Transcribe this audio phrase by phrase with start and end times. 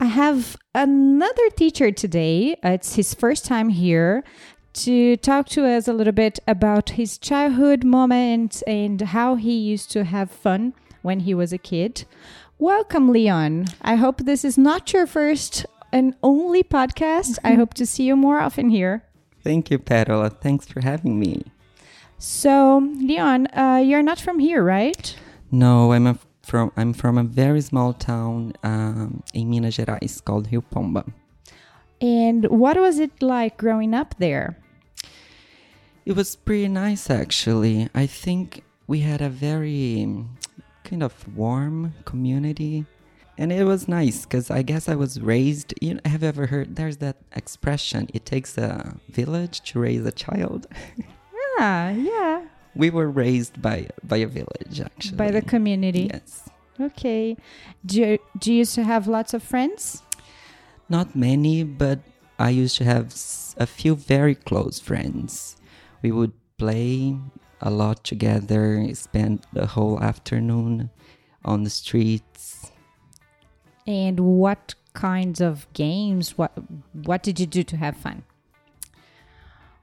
[0.00, 2.56] I have another teacher today.
[2.62, 4.22] It's his first time here
[4.74, 9.90] to talk to us a little bit about his childhood moments and how he used
[9.90, 12.04] to have fun when he was a kid.
[12.60, 13.66] Welcome, Leon.
[13.82, 17.40] I hope this is not your first and only podcast.
[17.42, 19.02] I hope to see you more often here.
[19.42, 20.30] Thank you, Parola.
[20.30, 21.42] Thanks for having me.
[22.18, 25.16] So, Leon, uh, you're not from here, right?
[25.50, 26.18] No, I'm a,
[26.48, 31.04] from I'm from a very small town um, in Minas Gerais called Rio Pomba.
[32.00, 34.56] And what was it like growing up there?
[36.06, 37.90] It was pretty nice, actually.
[37.94, 40.38] I think we had a very um,
[40.84, 42.86] kind of warm community.
[43.36, 45.74] And it was nice because I guess I was raised.
[45.80, 46.76] You know, have you ever heard?
[46.76, 48.08] There's that expression.
[48.14, 50.66] It takes a village to raise a child.
[51.58, 52.47] Yeah, yeah.
[52.78, 55.18] We were raised by by a village, actually.
[55.18, 56.08] By the community.
[56.10, 56.48] Yes.
[56.80, 57.36] Okay.
[57.84, 60.02] Do you, do you used to have lots of friends?
[60.88, 61.98] Not many, but
[62.38, 63.12] I used to have
[63.58, 65.56] a few very close friends.
[66.02, 67.18] We would play
[67.60, 70.90] a lot together, spend the whole afternoon
[71.44, 72.70] on the streets.
[73.86, 76.38] And what kinds of games?
[76.38, 76.52] What
[76.92, 78.22] what did you do to have fun?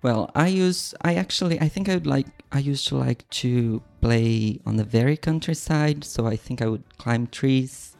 [0.05, 3.81] Well, I use I actually I think I would like I used to like to
[4.01, 7.97] play on the very countryside, so I think I would climb trees.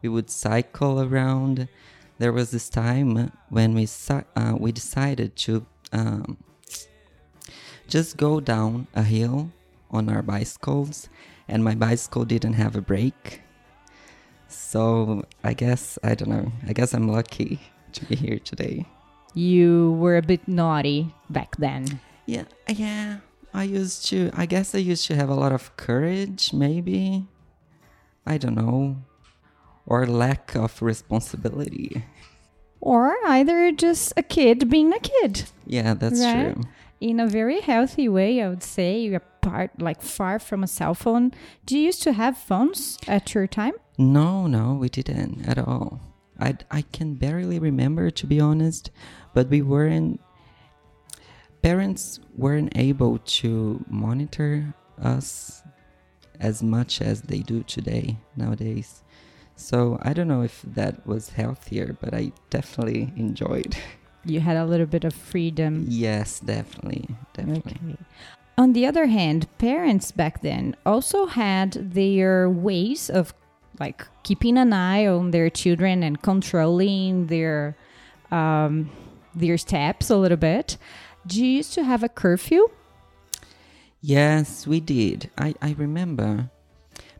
[0.00, 1.66] We would cycle around.
[2.18, 6.36] There was this time when we uh, we decided to um,
[7.88, 9.50] just go down a hill
[9.90, 11.08] on our bicycles,
[11.48, 13.42] and my bicycle didn't have a brake.
[14.46, 16.52] So I guess I don't know.
[16.68, 17.58] I guess I'm lucky
[17.94, 18.86] to be here today.
[19.34, 22.00] You were a bit naughty back then.
[22.26, 23.18] Yeah, yeah.
[23.54, 24.30] I used to.
[24.34, 27.26] I guess I used to have a lot of courage, maybe.
[28.26, 28.96] I don't know,
[29.86, 32.04] or lack of responsibility.
[32.80, 35.44] Or either just a kid being a kid.
[35.66, 36.54] Yeah, that's Right.
[36.54, 36.62] true.
[37.00, 39.00] In a very healthy way, I would say.
[39.00, 41.32] You're part like far from a cell phone.
[41.66, 43.72] Do you used to have phones at your time?
[43.98, 46.00] No, no, we didn't at all.
[46.40, 48.90] I I can barely remember to be honest,
[49.34, 50.20] but we weren't.
[51.62, 55.62] Parents weren't able to monitor us
[56.40, 59.02] as much as they do today nowadays.
[59.56, 63.76] So I don't know if that was healthier, but I definitely enjoyed.
[64.24, 65.86] You had a little bit of freedom.
[65.88, 67.76] yes, definitely, definitely.
[67.84, 67.96] Okay.
[68.58, 73.32] On the other hand, parents back then also had their ways of
[73.80, 77.76] like keeping an eye on their children and controlling their
[78.30, 78.90] um,
[79.34, 80.76] their steps a little bit.
[81.26, 82.68] Do you used to have a curfew?
[84.00, 85.30] Yes, we did.
[85.36, 86.50] I, I remember.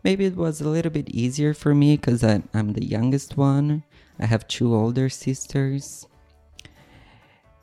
[0.02, 3.84] Maybe it was a little bit easier for me because I'm the youngest one.
[4.18, 6.06] I have two older sisters.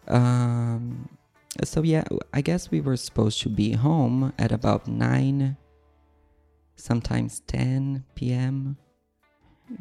[0.08, 1.10] Um,
[1.64, 2.04] so, yeah,
[2.34, 5.58] I guess we were supposed to be home at about 9,
[6.76, 8.78] sometimes 10 p.m.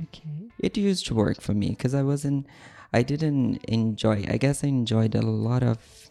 [0.02, 0.50] Okay.
[0.58, 2.46] It used to work for me because I wasn't,
[2.92, 6.10] I didn't enjoy, I guess I enjoyed a lot of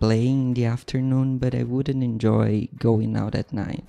[0.00, 3.84] playing in the afternoon, but I wouldn't enjoy going out at night.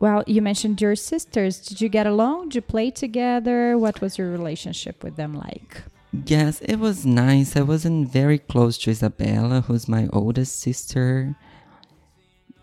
[0.00, 1.58] Well, you mentioned your sisters.
[1.60, 2.50] Did you get along?
[2.50, 3.76] Did you play together?
[3.76, 5.82] What was your relationship with them like?
[6.26, 7.56] Yes, it was nice.
[7.56, 11.36] I wasn't very close to Isabella, who's my oldest sister,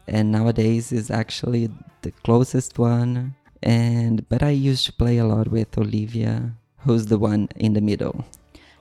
[0.08, 1.70] and nowadays is actually
[2.02, 3.36] the closest one.
[3.66, 6.54] And but I used to play a lot with Olivia,
[6.86, 8.24] who's the one in the middle.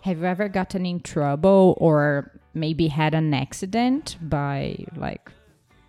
[0.03, 5.33] Have you ever gotten in trouble or maybe had an accident by like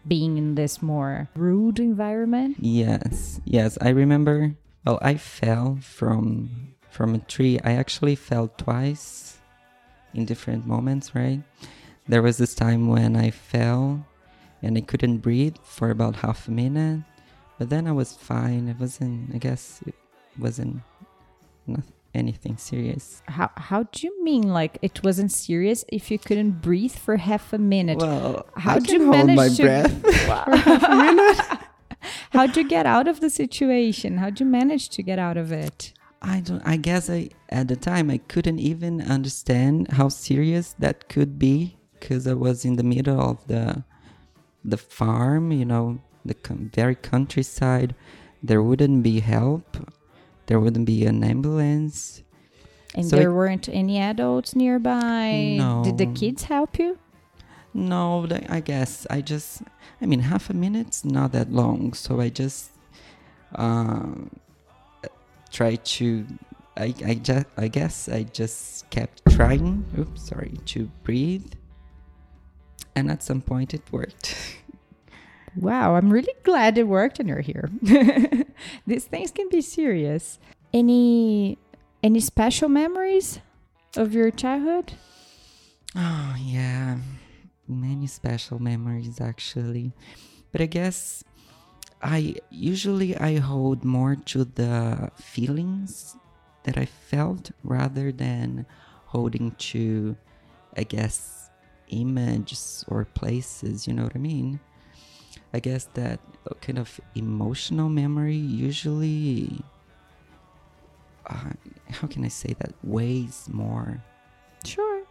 [0.07, 2.55] being in this more rude environment?
[2.59, 4.55] Yes, yes, I remember.
[4.85, 6.49] Well, I fell from
[6.89, 7.59] from a tree.
[7.65, 9.37] I actually fell twice
[10.13, 11.41] in different moments, right?
[12.07, 14.05] There was this time when I fell
[14.61, 17.01] and I couldn't breathe for about half a minute,
[17.57, 18.67] but then I was fine.
[18.67, 19.95] It wasn't, I guess, it
[20.39, 20.81] wasn't
[21.67, 21.83] not
[22.13, 23.21] anything serious.
[23.27, 27.51] How how do you mean like it wasn't serious if you couldn't breathe for half
[27.53, 27.97] a minute?
[27.99, 31.61] Well, How'd I you can hold manage my to- breath.
[32.31, 34.17] How'd you get out of the situation?
[34.17, 35.93] How'd you manage to get out of it?
[36.21, 36.61] I don't.
[36.65, 41.77] I guess I at the time I couldn't even understand how serious that could be
[41.99, 43.83] because I was in the middle of the
[44.63, 45.51] the farm.
[45.51, 47.95] You know, the com- very countryside.
[48.43, 49.77] There wouldn't be help.
[50.47, 52.21] There wouldn't be an ambulance.
[52.93, 55.55] And So there it- weren't any adults nearby.
[55.57, 55.83] No.
[55.83, 56.97] Did the kids help you?
[57.73, 59.61] No, I guess I just.
[60.01, 62.71] I mean, half a minute's not that long, so I just
[63.55, 64.29] um,
[65.51, 66.25] try to
[66.77, 69.83] I I just I guess I just kept trying.
[69.99, 71.51] Oops, sorry to breathe,
[72.95, 74.35] and at some point it worked.
[75.57, 77.69] Wow, I'm really glad it worked and you're here.
[78.87, 80.39] These things can be serious.
[80.73, 81.57] Any
[82.03, 83.39] any special memories
[83.95, 84.93] of your childhood?
[85.95, 86.97] Oh yeah,
[87.67, 89.93] many special memories actually,
[90.51, 91.23] but I guess
[92.01, 96.15] I usually I hold more to the feelings
[96.63, 98.65] that I felt rather than
[99.05, 100.17] holding to,
[100.75, 101.49] I guess,
[101.87, 103.87] images or places.
[103.87, 104.59] You know what I mean?
[105.53, 106.19] I guess that
[106.61, 109.61] kind of emotional memory usually,
[111.27, 111.51] uh,
[111.91, 114.03] how can I say that, weighs more
[114.65, 115.03] Sure.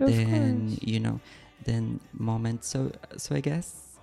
[0.00, 1.20] Of than you know
[1.64, 2.68] than moments.
[2.68, 3.98] So so I guess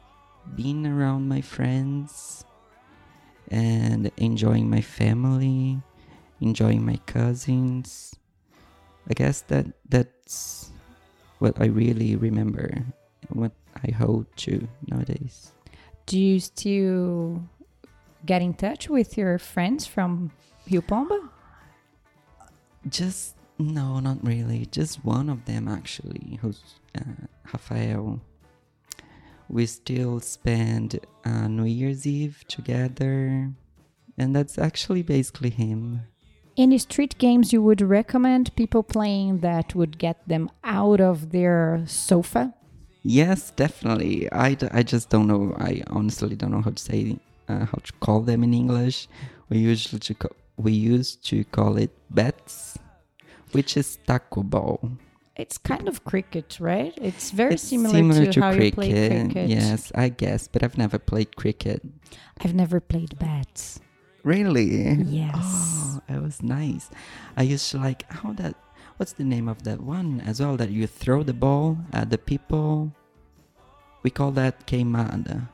[0.55, 2.43] being around my friends
[3.49, 5.79] and enjoying my family,
[6.41, 8.15] enjoying my cousins.
[9.09, 10.71] I guess that that's
[11.39, 12.83] what I really remember,
[13.29, 13.51] what
[13.83, 15.51] I hold to nowadays.
[16.05, 17.43] Do you still
[18.25, 20.31] get in touch with your friends from
[20.69, 21.29] Rio Pomba?
[22.89, 24.67] Just no, not really.
[24.67, 26.61] Just one of them actually, who's
[26.97, 28.21] uh, Rafael.
[29.49, 33.51] We still spend uh, New Year's Eve together,
[34.17, 36.01] and that's actually basically him.
[36.57, 41.83] Any street games you would recommend people playing that would get them out of their
[41.85, 42.53] sofa?
[43.03, 44.31] Yes, definitely.
[44.31, 45.55] I, d- I just don't know.
[45.57, 47.17] I honestly don't know how to say
[47.47, 49.07] uh, how to call them in English.
[49.49, 52.77] We usually to co- we used to call it bets,
[53.51, 54.91] which is taco ball.
[55.35, 56.93] It's kind of cricket, right?
[56.99, 58.03] It's very It's similar,
[58.33, 59.49] to, how you play cricket.
[59.49, 61.83] Yes, I guess, but I've never played cricket.
[62.41, 63.79] I've never played bats.
[64.23, 64.95] Really?
[65.05, 65.35] Yes.
[65.37, 66.89] Oh, it was nice.
[67.37, 68.55] I used to like how that.
[68.97, 70.57] What's the name of that one as well?
[70.57, 72.91] That you throw the ball at the people.
[74.03, 75.49] We call that queimada.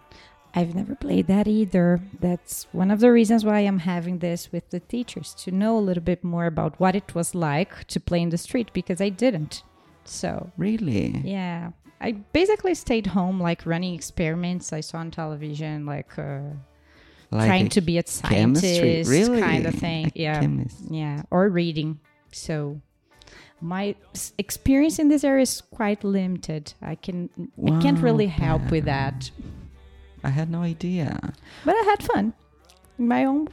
[0.56, 2.00] I've never played that either.
[2.19, 5.81] That's one of the reasons why I'm having this with the teachers to know a
[5.81, 9.10] little bit more about what it was like to play in the street because I
[9.10, 9.63] didn't.
[10.06, 11.22] So, Really?
[11.25, 11.72] yeah.
[12.00, 16.42] I basically stayed home, like running experiments I saw on television, like, uh,
[17.31, 19.40] Like trying to be a scientist, really?
[19.42, 20.07] kind of thing.
[20.07, 20.40] A yeah.
[20.40, 20.80] chemist.
[20.90, 21.24] Yeah.
[21.31, 22.00] Or reading.
[22.31, 22.80] So,
[23.63, 23.95] my
[24.38, 26.74] experience in this area is quite limited.
[26.81, 27.30] I can
[27.65, 29.31] I can't Wow, really help with that.
[30.24, 31.33] I had no idea.
[31.65, 32.33] But I had fun
[33.00, 33.48] in my own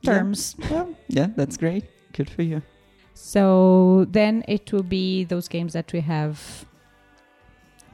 [0.00, 0.12] Yeah.
[0.12, 0.56] terms.
[0.70, 1.84] Well, yeah, that's great.
[2.12, 2.62] Good for you.
[3.12, 6.64] So then it will be those games that we have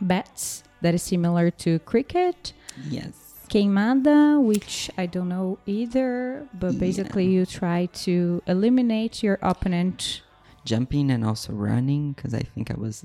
[0.00, 2.53] bets that is similar to cricket,
[2.88, 3.12] Yes.
[3.50, 7.41] queimada, which I don't know either, but basically Yeah.
[7.41, 10.23] you try to eliminate your opponent.
[10.64, 13.04] Jumping and also running because I think I was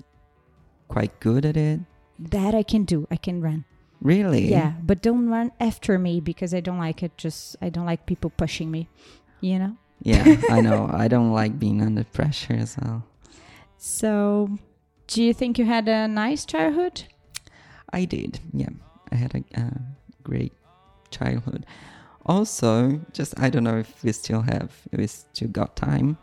[0.88, 1.80] quite good at it.
[2.20, 3.08] That I can do.
[3.12, 3.66] I can run.
[4.02, 4.50] Really?
[4.50, 7.18] Yeah, but don't run after me because I don't like it.
[7.18, 8.88] Just I don't like people pushing me.
[9.42, 9.78] You know.
[10.02, 10.90] Yeah, I know.
[10.92, 13.04] I don't like being under pressure as well.
[13.78, 14.50] So,
[15.08, 17.04] do you think you had a nice childhood?
[17.92, 18.40] I did.
[18.54, 18.70] Yeah,
[19.12, 19.80] I had a uh,
[20.24, 20.54] great
[21.12, 21.66] childhood.
[22.26, 26.18] Also, just I don't know if we still have, if we still got time,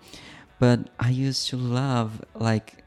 [0.63, 2.85] but I used to love like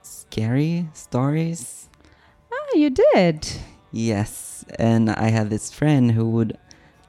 [0.00, 1.90] scary stories.
[2.50, 3.46] Oh, you did.
[3.92, 6.56] Yes, and I had this friend who would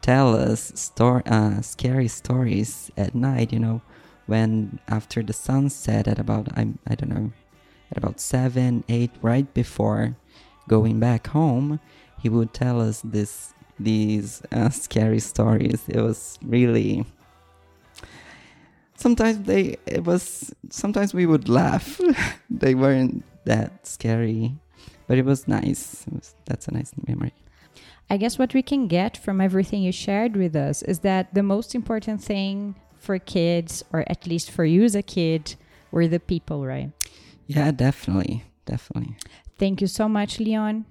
[0.02, 3.54] tell us stor- uh, scary stories at night.
[3.54, 3.82] You know,
[4.26, 7.32] when after the sun set at about I I don't know,
[7.90, 10.18] at about seven eight right before
[10.68, 11.80] going back home,
[12.20, 15.84] he would tell us this these uh, scary stories.
[15.88, 17.06] It was really.
[18.98, 22.00] Sometimes they it was sometimes we would laugh.
[22.50, 24.56] they weren't that scary,
[25.08, 26.06] but it was nice.
[26.08, 27.34] It was, that's a nice memory.
[28.10, 31.44] I guess what we can get from everything you shared with us is that the
[31.44, 35.56] most important thing for kids, or at least for you as a kid,
[35.92, 36.92] were the people, right?
[37.48, 38.44] Yeah, definitely.
[38.66, 39.18] Definitely.
[39.58, 40.86] Thank you so much, Leon.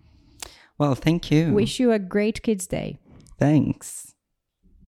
[0.79, 1.53] Well, thank you.
[1.53, 2.99] Wish you a great Kids Day.
[3.39, 4.14] Thanks.